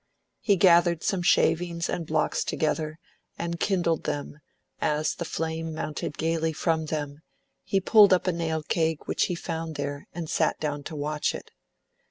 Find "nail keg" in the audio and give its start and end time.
8.31-9.01